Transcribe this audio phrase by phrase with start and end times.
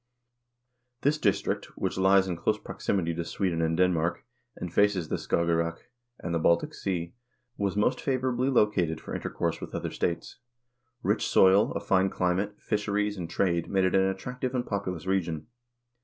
[1.01, 5.91] This district, which lies in close proximity to Sweden and Denmark, and faces the Skagerak
[6.19, 7.13] and the Baltic Sea,
[7.55, 10.39] was most favorably located for intercourse with other states.
[11.03, 15.45] Rich soil, a fine climate, fisheries, and trade made it an attractive and populous region.